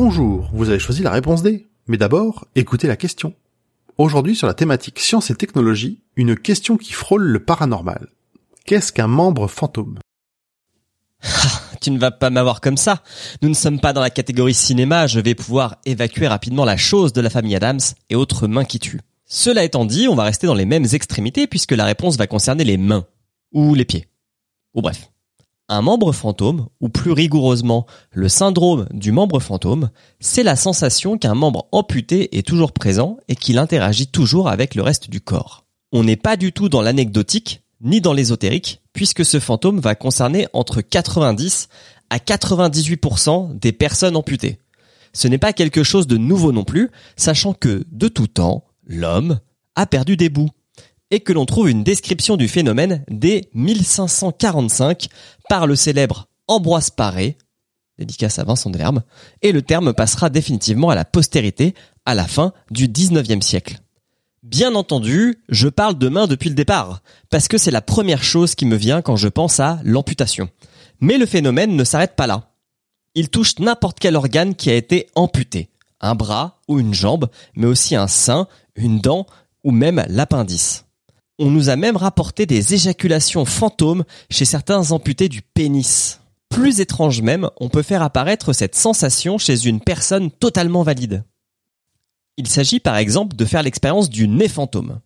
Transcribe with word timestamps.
Bonjour, 0.00 0.48
vous 0.52 0.68
avez 0.68 0.78
choisi 0.78 1.02
la 1.02 1.10
réponse 1.10 1.42
D. 1.42 1.66
Mais 1.88 1.96
d'abord, 1.96 2.46
écoutez 2.54 2.86
la 2.86 2.96
question. 2.96 3.34
Aujourd'hui 3.96 4.36
sur 4.36 4.46
la 4.46 4.54
thématique 4.54 5.00
science 5.00 5.28
et 5.28 5.34
technologie, 5.34 6.04
une 6.14 6.36
question 6.36 6.76
qui 6.76 6.92
frôle 6.92 7.24
le 7.24 7.44
paranormal. 7.44 8.06
Qu'est-ce 8.64 8.92
qu'un 8.92 9.08
membre 9.08 9.48
fantôme? 9.48 9.98
Tu 11.80 11.90
ne 11.90 11.98
vas 11.98 12.12
pas 12.12 12.30
m'avoir 12.30 12.60
comme 12.60 12.76
ça. 12.76 13.02
Nous 13.42 13.48
ne 13.48 13.54
sommes 13.54 13.80
pas 13.80 13.92
dans 13.92 14.00
la 14.00 14.10
catégorie 14.10 14.54
cinéma, 14.54 15.08
je 15.08 15.18
vais 15.18 15.34
pouvoir 15.34 15.78
évacuer 15.84 16.28
rapidement 16.28 16.64
la 16.64 16.76
chose 16.76 17.12
de 17.12 17.20
la 17.20 17.28
famille 17.28 17.56
Adams 17.56 17.80
et 18.08 18.14
autres 18.14 18.46
mains 18.46 18.64
qui 18.64 18.78
tuent. 18.78 19.00
Cela 19.24 19.64
étant 19.64 19.84
dit, 19.84 20.06
on 20.06 20.14
va 20.14 20.22
rester 20.22 20.46
dans 20.46 20.54
les 20.54 20.64
mêmes 20.64 20.86
extrémités 20.92 21.48
puisque 21.48 21.72
la 21.72 21.84
réponse 21.84 22.16
va 22.16 22.28
concerner 22.28 22.62
les 22.62 22.76
mains. 22.76 23.04
Ou 23.52 23.74
les 23.74 23.84
pieds. 23.84 24.06
Ou 24.74 24.80
bref. 24.80 25.10
Un 25.70 25.82
membre 25.82 26.12
fantôme, 26.12 26.68
ou 26.80 26.88
plus 26.88 27.12
rigoureusement 27.12 27.84
le 28.10 28.30
syndrome 28.30 28.86
du 28.90 29.12
membre 29.12 29.38
fantôme, 29.38 29.90
c'est 30.18 30.42
la 30.42 30.56
sensation 30.56 31.18
qu'un 31.18 31.34
membre 31.34 31.68
amputé 31.72 32.38
est 32.38 32.46
toujours 32.46 32.72
présent 32.72 33.18
et 33.28 33.36
qu'il 33.36 33.58
interagit 33.58 34.06
toujours 34.06 34.48
avec 34.48 34.74
le 34.74 34.80
reste 34.80 35.10
du 35.10 35.20
corps. 35.20 35.66
On 35.92 36.04
n'est 36.04 36.16
pas 36.16 36.38
du 36.38 36.52
tout 36.52 36.70
dans 36.70 36.80
l'anecdotique, 36.80 37.62
ni 37.82 38.00
dans 38.00 38.14
l'ésotérique, 38.14 38.80
puisque 38.94 39.26
ce 39.26 39.40
fantôme 39.40 39.78
va 39.78 39.94
concerner 39.94 40.48
entre 40.54 40.80
90 40.80 41.68
à 42.08 42.16
98% 42.16 43.58
des 43.58 43.72
personnes 43.72 44.16
amputées. 44.16 44.60
Ce 45.12 45.28
n'est 45.28 45.36
pas 45.36 45.52
quelque 45.52 45.82
chose 45.82 46.06
de 46.06 46.16
nouveau 46.16 46.50
non 46.50 46.64
plus, 46.64 46.90
sachant 47.16 47.52
que, 47.52 47.84
de 47.92 48.08
tout 48.08 48.26
temps, 48.26 48.64
l'homme 48.86 49.38
a 49.74 49.84
perdu 49.84 50.16
des 50.16 50.30
bouts 50.30 50.50
et 51.10 51.20
que 51.20 51.32
l'on 51.32 51.46
trouve 51.46 51.70
une 51.70 51.84
description 51.84 52.36
du 52.36 52.48
phénomène 52.48 53.04
dès 53.10 53.48
1545 53.54 55.08
par 55.48 55.66
le 55.66 55.76
célèbre 55.76 56.28
Ambroise 56.46 56.90
Paré, 56.90 57.36
dédicace 57.98 58.38
à 58.38 58.44
Vincent 58.44 58.70
Delerme, 58.70 59.02
et 59.42 59.52
le 59.52 59.62
terme 59.62 59.92
passera 59.92 60.30
définitivement 60.30 60.90
à 60.90 60.94
la 60.94 61.04
postérité 61.04 61.74
à 62.06 62.14
la 62.14 62.26
fin 62.26 62.52
du 62.70 62.88
19e 62.88 63.42
siècle. 63.42 63.80
Bien 64.42 64.74
entendu, 64.74 65.42
je 65.48 65.68
parle 65.68 65.98
de 65.98 66.08
main 66.08 66.26
depuis 66.26 66.48
le 66.48 66.54
départ, 66.54 67.02
parce 67.28 67.48
que 67.48 67.58
c'est 67.58 67.70
la 67.70 67.82
première 67.82 68.22
chose 68.22 68.54
qui 68.54 68.66
me 68.66 68.76
vient 68.76 69.02
quand 69.02 69.16
je 69.16 69.28
pense 69.28 69.60
à 69.60 69.80
l'amputation. 69.84 70.48
Mais 71.00 71.18
le 71.18 71.26
phénomène 71.26 71.76
ne 71.76 71.84
s'arrête 71.84 72.16
pas 72.16 72.26
là. 72.26 72.52
Il 73.14 73.30
touche 73.30 73.58
n'importe 73.58 73.98
quel 74.00 74.16
organe 74.16 74.54
qui 74.54 74.70
a 74.70 74.74
été 74.74 75.08
amputé, 75.14 75.70
un 76.00 76.14
bras 76.14 76.60
ou 76.68 76.78
une 76.78 76.94
jambe, 76.94 77.28
mais 77.56 77.66
aussi 77.66 77.96
un 77.96 78.06
sein, 78.06 78.46
une 78.76 79.00
dent 79.00 79.26
ou 79.64 79.72
même 79.72 80.04
l'appendice. 80.08 80.84
On 81.40 81.50
nous 81.50 81.68
a 81.68 81.76
même 81.76 81.96
rapporté 81.96 82.46
des 82.46 82.74
éjaculations 82.74 83.44
fantômes 83.44 84.04
chez 84.28 84.44
certains 84.44 84.90
amputés 84.90 85.28
du 85.28 85.40
pénis. 85.40 86.20
Plus 86.48 86.80
étrange 86.80 87.22
même, 87.22 87.48
on 87.60 87.68
peut 87.68 87.82
faire 87.82 88.02
apparaître 88.02 88.52
cette 88.52 88.74
sensation 88.74 89.38
chez 89.38 89.66
une 89.66 89.80
personne 89.80 90.30
totalement 90.32 90.82
valide. 90.82 91.24
Il 92.38 92.48
s'agit 92.48 92.80
par 92.80 92.96
exemple 92.96 93.36
de 93.36 93.44
faire 93.44 93.62
l'expérience 93.62 94.10
du 94.10 94.26
nez 94.26 94.48
fantôme. 94.48 95.00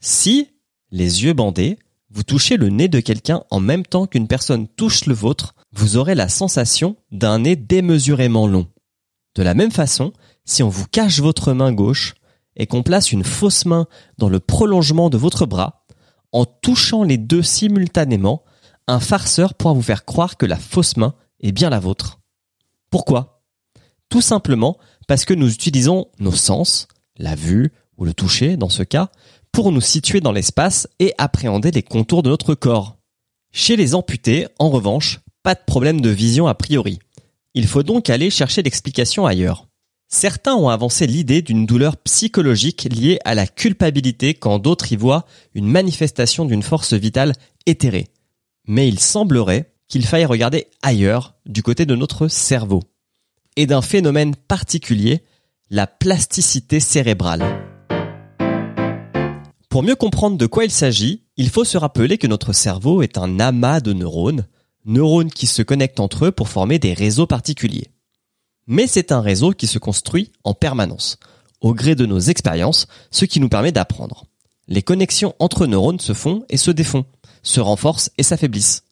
Si, 0.00 0.48
les 0.90 1.24
yeux 1.24 1.32
bandés, 1.32 1.78
vous 2.10 2.22
touchez 2.24 2.56
le 2.56 2.70
nez 2.70 2.88
de 2.88 3.00
quelqu'un 3.00 3.44
en 3.50 3.60
même 3.60 3.84
temps 3.84 4.06
qu'une 4.06 4.28
personne 4.28 4.66
touche 4.66 5.06
le 5.06 5.14
vôtre, 5.14 5.54
vous 5.72 5.96
aurez 5.96 6.14
la 6.14 6.28
sensation 6.28 6.96
d'un 7.12 7.40
nez 7.40 7.54
démesurément 7.54 8.46
long. 8.46 8.66
De 9.34 9.42
la 9.42 9.54
même 9.54 9.70
façon, 9.70 10.12
si 10.44 10.62
on 10.62 10.68
vous 10.68 10.86
cache 10.86 11.20
votre 11.20 11.52
main 11.52 11.72
gauche 11.72 12.14
et 12.58 12.66
qu'on 12.66 12.82
place 12.82 13.12
une 13.12 13.24
fausse 13.24 13.64
main 13.64 13.86
dans 14.18 14.28
le 14.28 14.40
prolongement 14.40 15.08
de 15.08 15.16
votre 15.16 15.46
bras, 15.46 15.86
en 16.32 16.44
touchant 16.44 17.04
les 17.04 17.16
deux 17.16 17.42
simultanément, 17.42 18.44
un 18.86 19.00
farceur 19.00 19.54
pourra 19.54 19.74
vous 19.74 19.82
faire 19.82 20.04
croire 20.04 20.36
que 20.36 20.46
la 20.46 20.56
fausse 20.56 20.96
main 20.96 21.14
est 21.40 21.52
bien 21.52 21.70
la 21.70 21.80
vôtre. 21.80 22.20
Pourquoi? 22.90 23.42
Tout 24.08 24.22
simplement 24.22 24.78
parce 25.06 25.24
que 25.24 25.34
nous 25.34 25.52
utilisons 25.52 26.08
nos 26.18 26.32
sens, 26.32 26.88
la 27.16 27.34
vue 27.34 27.72
ou 27.96 28.04
le 28.04 28.14
toucher 28.14 28.56
dans 28.56 28.68
ce 28.68 28.82
cas, 28.82 29.10
pour 29.52 29.72
nous 29.72 29.80
situer 29.80 30.20
dans 30.20 30.32
l'espace 30.32 30.88
et 30.98 31.14
appréhender 31.18 31.70
les 31.70 31.82
contours 31.82 32.22
de 32.22 32.28
notre 32.28 32.54
corps. 32.54 32.98
Chez 33.52 33.76
les 33.76 33.94
amputés, 33.94 34.46
en 34.58 34.70
revanche, 34.70 35.20
pas 35.42 35.54
de 35.54 35.60
problème 35.66 36.00
de 36.00 36.10
vision 36.10 36.46
a 36.46 36.54
priori. 36.54 36.98
Il 37.54 37.66
faut 37.66 37.82
donc 37.82 38.10
aller 38.10 38.30
chercher 38.30 38.62
l'explication 38.62 39.26
ailleurs. 39.26 39.67
Certains 40.10 40.54
ont 40.54 40.70
avancé 40.70 41.06
l'idée 41.06 41.42
d'une 41.42 41.66
douleur 41.66 41.98
psychologique 41.98 42.88
liée 42.90 43.18
à 43.26 43.34
la 43.34 43.46
culpabilité 43.46 44.32
quand 44.32 44.58
d'autres 44.58 44.90
y 44.90 44.96
voient 44.96 45.26
une 45.54 45.68
manifestation 45.68 46.46
d'une 46.46 46.62
force 46.62 46.94
vitale 46.94 47.34
éthérée. 47.66 48.08
Mais 48.66 48.88
il 48.88 48.98
semblerait 48.98 49.74
qu'il 49.86 50.06
faille 50.06 50.24
regarder 50.24 50.68
ailleurs, 50.82 51.34
du 51.44 51.62
côté 51.62 51.84
de 51.84 51.94
notre 51.94 52.28
cerveau, 52.28 52.82
et 53.56 53.66
d'un 53.66 53.82
phénomène 53.82 54.34
particulier, 54.34 55.24
la 55.68 55.86
plasticité 55.86 56.80
cérébrale. 56.80 57.44
Pour 59.68 59.82
mieux 59.82 59.96
comprendre 59.96 60.38
de 60.38 60.46
quoi 60.46 60.64
il 60.64 60.70
s'agit, 60.70 61.24
il 61.36 61.50
faut 61.50 61.64
se 61.64 61.76
rappeler 61.76 62.16
que 62.16 62.26
notre 62.26 62.54
cerveau 62.54 63.02
est 63.02 63.18
un 63.18 63.38
amas 63.40 63.80
de 63.80 63.92
neurones, 63.92 64.46
neurones 64.86 65.30
qui 65.30 65.46
se 65.46 65.60
connectent 65.60 66.00
entre 66.00 66.26
eux 66.26 66.32
pour 66.32 66.48
former 66.48 66.78
des 66.78 66.94
réseaux 66.94 67.26
particuliers. 67.26 67.90
Mais 68.68 68.86
c'est 68.86 69.12
un 69.12 69.22
réseau 69.22 69.52
qui 69.52 69.66
se 69.66 69.78
construit 69.78 70.30
en 70.44 70.52
permanence, 70.52 71.16
au 71.62 71.72
gré 71.72 71.94
de 71.94 72.04
nos 72.04 72.20
expériences, 72.20 72.86
ce 73.10 73.24
qui 73.24 73.40
nous 73.40 73.48
permet 73.48 73.72
d'apprendre. 73.72 74.26
Les 74.68 74.82
connexions 74.82 75.34
entre 75.38 75.66
neurones 75.66 76.00
se 76.00 76.12
font 76.12 76.44
et 76.50 76.58
se 76.58 76.70
défont, 76.70 77.06
se 77.42 77.60
renforcent 77.60 78.10
et 78.18 78.22
s'affaiblissent. 78.22 78.84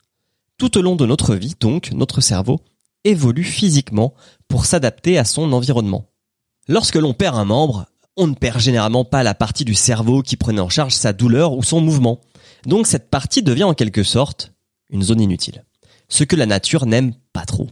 Tout 0.57 0.79
au 0.79 0.83
long 0.83 0.97
de 0.97 1.05
notre 1.05 1.35
vie, 1.35 1.55
donc, 1.61 1.93
notre 1.93 2.23
cerveau 2.23 2.61
évolue 3.05 3.45
physiquement 3.45 4.15
pour 4.49 4.65
s'adapter 4.65 5.19
à 5.19 5.27
son 5.27 5.53
environnement. 5.53 6.07
Lorsque 6.69 6.97
l'on 6.97 7.13
perd 7.13 7.37
un 7.37 7.45
membre, 7.45 7.85
on 8.17 8.27
ne 8.27 8.35
perd 8.35 8.59
généralement 8.59 9.05
pas 9.05 9.23
la 9.23 9.35
partie 9.35 9.67
du 9.67 9.75
cerveau 9.75 10.23
qui 10.23 10.37
prenait 10.37 10.61
en 10.61 10.71
charge 10.71 10.95
sa 10.95 11.13
douleur 11.13 11.53
ou 11.53 11.63
son 11.63 11.83
mouvement. 11.83 12.21
Donc 12.65 12.87
cette 12.87 13.11
partie 13.11 13.43
devient 13.43 13.65
en 13.65 13.75
quelque 13.75 14.03
sorte 14.03 14.53
une 14.89 15.03
zone 15.03 15.21
inutile. 15.21 15.65
Ce 16.09 16.25
que 16.25 16.35
la 16.35 16.47
nature 16.47 16.87
n'aime 16.87 17.13
pas 17.35 17.45
trop. 17.45 17.69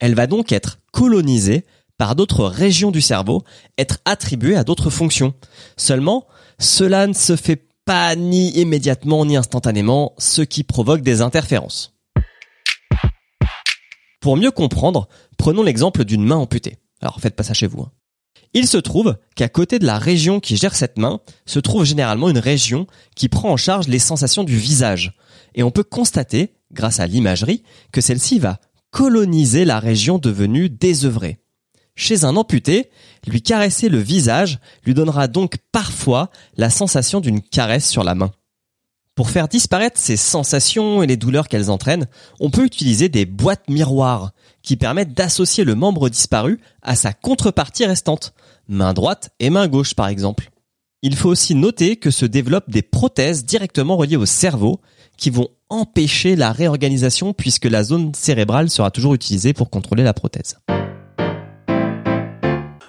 Elle 0.00 0.14
va 0.14 0.26
donc 0.26 0.50
être 0.50 0.80
colonisée 0.92 1.64
par 1.98 2.16
d'autres 2.16 2.46
régions 2.46 2.90
du 2.90 3.02
cerveau, 3.02 3.44
être 3.76 3.98
attribuée 4.06 4.56
à 4.56 4.64
d'autres 4.64 4.90
fonctions. 4.90 5.34
Seulement, 5.76 6.26
cela 6.58 7.06
ne 7.06 7.12
se 7.12 7.36
fait 7.36 7.68
pas 7.84 8.16
ni 8.16 8.50
immédiatement 8.58 9.24
ni 9.26 9.36
instantanément, 9.36 10.14
ce 10.18 10.42
qui 10.42 10.64
provoque 10.64 11.02
des 11.02 11.20
interférences. 11.20 11.94
Pour 14.20 14.36
mieux 14.36 14.50
comprendre, 14.50 15.08
prenons 15.36 15.62
l'exemple 15.62 16.04
d'une 16.04 16.24
main 16.24 16.36
amputée. 16.36 16.78
Alors 17.02 17.20
faites 17.20 17.36
pas 17.36 17.42
ça 17.42 17.54
chez 17.54 17.66
vous. 17.66 17.82
hein. 17.82 17.92
Il 18.52 18.66
se 18.66 18.78
trouve 18.78 19.16
qu'à 19.36 19.48
côté 19.48 19.78
de 19.78 19.86
la 19.86 19.98
région 19.98 20.40
qui 20.40 20.56
gère 20.56 20.74
cette 20.74 20.98
main, 20.98 21.20
se 21.46 21.58
trouve 21.58 21.84
généralement 21.84 22.30
une 22.30 22.38
région 22.38 22.86
qui 23.14 23.28
prend 23.28 23.50
en 23.50 23.56
charge 23.56 23.88
les 23.88 23.98
sensations 23.98 24.44
du 24.44 24.56
visage. 24.56 25.12
Et 25.54 25.62
on 25.62 25.70
peut 25.70 25.84
constater, 25.84 26.54
grâce 26.72 27.00
à 27.00 27.06
l'imagerie, 27.06 27.62
que 27.92 28.00
celle-ci 28.00 28.38
va 28.38 28.58
coloniser 28.90 29.64
la 29.64 29.80
région 29.80 30.18
devenue 30.18 30.68
désœuvrée. 30.68 31.38
Chez 31.94 32.24
un 32.24 32.36
amputé, 32.36 32.90
lui 33.26 33.42
caresser 33.42 33.88
le 33.88 33.98
visage 33.98 34.58
lui 34.84 34.94
donnera 34.94 35.28
donc 35.28 35.58
parfois 35.72 36.30
la 36.56 36.70
sensation 36.70 37.20
d'une 37.20 37.42
caresse 37.42 37.88
sur 37.88 38.04
la 38.04 38.14
main. 38.14 38.30
Pour 39.14 39.28
faire 39.28 39.48
disparaître 39.48 40.00
ces 40.00 40.16
sensations 40.16 41.02
et 41.02 41.06
les 41.06 41.18
douleurs 41.18 41.48
qu'elles 41.48 41.70
entraînent, 41.70 42.06
on 42.38 42.50
peut 42.50 42.64
utiliser 42.64 43.08
des 43.08 43.26
boîtes 43.26 43.68
miroirs 43.68 44.32
qui 44.62 44.76
permettent 44.76 45.12
d'associer 45.12 45.64
le 45.64 45.74
membre 45.74 46.08
disparu 46.08 46.58
à 46.82 46.96
sa 46.96 47.12
contrepartie 47.12 47.84
restante, 47.84 48.32
main 48.68 48.94
droite 48.94 49.30
et 49.38 49.50
main 49.50 49.68
gauche 49.68 49.94
par 49.94 50.08
exemple. 50.08 50.50
Il 51.02 51.16
faut 51.16 51.28
aussi 51.28 51.54
noter 51.54 51.96
que 51.96 52.10
se 52.10 52.24
développent 52.26 52.70
des 52.70 52.82
prothèses 52.82 53.44
directement 53.44 53.96
reliées 53.96 54.16
au 54.16 54.26
cerveau 54.26 54.80
qui 55.20 55.30
vont 55.30 55.48
empêcher 55.68 56.34
la 56.34 56.50
réorganisation 56.50 57.32
puisque 57.32 57.66
la 57.66 57.84
zone 57.84 58.12
cérébrale 58.14 58.70
sera 58.70 58.90
toujours 58.90 59.14
utilisée 59.14 59.52
pour 59.52 59.70
contrôler 59.70 60.02
la 60.02 60.14
prothèse. 60.14 60.56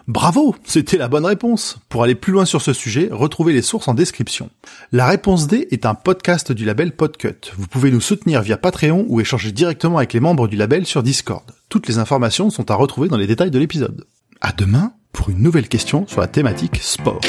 Bravo, 0.08 0.56
c'était 0.66 0.98
la 0.98 1.08
bonne 1.08 1.26
réponse. 1.26 1.78
Pour 1.88 2.04
aller 2.04 2.16
plus 2.16 2.34
loin 2.34 2.46
sur 2.46 2.62
ce 2.62 2.74
sujet, 2.74 3.08
retrouvez 3.12 3.54
les 3.54 3.62
sources 3.62 3.88
en 3.88 3.94
description. 3.94 4.50
La 4.92 5.06
réponse 5.06 5.48
D 5.48 5.68
est 5.72 5.86
un 5.86 5.94
podcast 5.94 6.52
du 6.52 6.66
label 6.66 6.94
Podcut. 6.94 7.52
Vous 7.56 7.68
pouvez 7.68 7.92
nous 7.92 8.02
soutenir 8.02 8.42
via 8.42 8.58
Patreon 8.58 9.06
ou 9.08 9.22
échanger 9.22 9.52
directement 9.52 9.98
avec 9.98 10.14
les 10.14 10.20
membres 10.20 10.48
du 10.48 10.58
label 10.58 10.86
sur 10.86 11.04
Discord. 11.04 11.44
Toutes 11.70 11.88
les 11.88 11.98
informations 11.98 12.50
sont 12.50 12.72
à 12.72 12.76
retrouver 12.76 13.08
dans 13.08 13.18
les 13.18 13.28
détails 13.28 13.52
de 13.52 13.60
l'épisode. 13.60 14.06
À 14.42 14.52
demain 14.52 14.94
pour 15.14 15.30
une 15.30 15.44
nouvelle 15.44 15.70
question 15.70 16.06
sur 16.08 16.20
la 16.20 16.28
thématique 16.28 16.78
sport. 16.82 17.22